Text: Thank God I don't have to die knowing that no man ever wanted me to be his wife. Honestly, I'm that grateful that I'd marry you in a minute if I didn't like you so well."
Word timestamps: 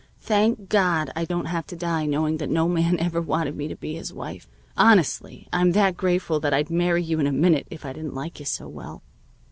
Thank 0.17 0.67
God 0.67 1.11
I 1.15 1.25
don't 1.25 1.45
have 1.45 1.67
to 1.67 1.75
die 1.75 2.07
knowing 2.07 2.37
that 2.37 2.49
no 2.49 2.67
man 2.67 2.97
ever 2.99 3.21
wanted 3.21 3.55
me 3.55 3.67
to 3.67 3.75
be 3.75 3.93
his 3.93 4.11
wife. 4.11 4.47
Honestly, 4.75 5.47
I'm 5.53 5.73
that 5.73 5.95
grateful 5.95 6.39
that 6.39 6.55
I'd 6.55 6.71
marry 6.71 7.03
you 7.03 7.19
in 7.19 7.27
a 7.27 7.31
minute 7.31 7.67
if 7.69 7.85
I 7.85 7.93
didn't 7.93 8.15
like 8.15 8.39
you 8.39 8.45
so 8.47 8.67
well." 8.67 9.03